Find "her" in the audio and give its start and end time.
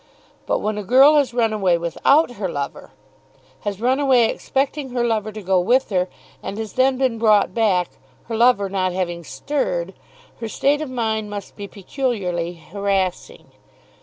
2.31-2.49, 4.89-5.03, 5.91-6.09, 8.23-8.35, 10.39-10.47